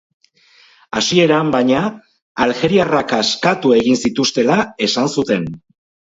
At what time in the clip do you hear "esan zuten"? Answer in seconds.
4.87-5.47